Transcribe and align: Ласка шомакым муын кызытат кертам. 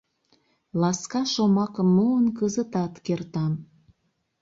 Ласка 0.81 1.21
шомакым 1.33 1.87
муын 1.95 2.25
кызытат 2.37 2.93
кертам. 3.05 3.53